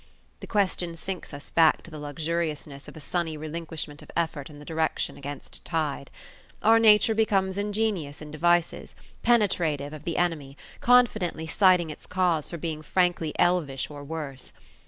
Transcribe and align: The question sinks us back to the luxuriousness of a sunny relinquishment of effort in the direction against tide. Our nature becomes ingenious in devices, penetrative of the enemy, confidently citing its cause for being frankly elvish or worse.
The 0.39 0.47
question 0.47 0.95
sinks 0.95 1.31
us 1.31 1.51
back 1.51 1.83
to 1.83 1.91
the 1.91 1.99
luxuriousness 1.99 2.87
of 2.87 2.97
a 2.97 2.99
sunny 2.99 3.37
relinquishment 3.37 4.01
of 4.01 4.09
effort 4.17 4.49
in 4.49 4.57
the 4.57 4.65
direction 4.65 5.15
against 5.15 5.63
tide. 5.63 6.09
Our 6.63 6.79
nature 6.79 7.13
becomes 7.13 7.55
ingenious 7.55 8.19
in 8.19 8.31
devices, 8.31 8.95
penetrative 9.21 9.93
of 9.93 10.03
the 10.03 10.17
enemy, 10.17 10.57
confidently 10.79 11.45
citing 11.45 11.91
its 11.91 12.07
cause 12.07 12.49
for 12.49 12.57
being 12.57 12.81
frankly 12.81 13.35
elvish 13.37 13.91
or 13.91 14.03
worse. 14.03 14.53